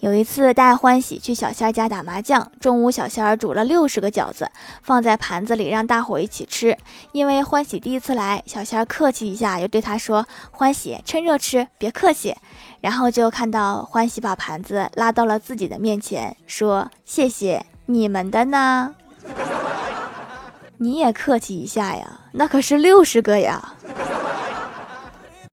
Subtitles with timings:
[0.00, 4.48] 有一次带欢喜去小仙儿家打麻将，中午小仙儿煮了六十个饺子
[4.80, 6.78] 放在盘子里让大伙一起吃。
[7.10, 12.36] 因为欢喜第一次来，小仙儿客气一下又对他说：欢喜趁热吃，别客气。
[12.80, 18.94] 然后就看到欢喜把盘子拉到了自己的面前，说：谢谢你们的呢，
[20.78, 22.20] 你也客气一下呀。
[22.30, 23.74] 那可是六十个呀。